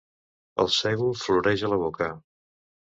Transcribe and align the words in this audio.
El 0.63 0.71
sègol 0.77 1.15
floreix 1.27 1.67
a 1.69 1.73
la 1.77 1.81
boca. 1.87 2.13